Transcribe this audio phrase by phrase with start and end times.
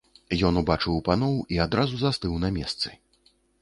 [0.47, 2.87] Ён убачыў паноў і адразу застыў на месцы.